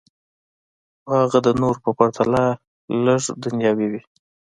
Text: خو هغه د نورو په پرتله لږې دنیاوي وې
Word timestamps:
خو 1.03 1.11
هغه 1.23 1.39
د 1.45 1.47
نورو 1.61 1.83
په 1.85 1.91
پرتله 1.97 2.43
لږې 3.05 3.31
دنیاوي 3.43 3.87
وې 3.91 4.01